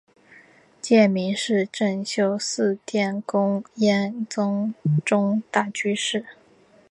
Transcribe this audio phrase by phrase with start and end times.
[0.81, 4.73] 戒名是政秀寺殿功庵宗
[5.05, 6.25] 忠大居士。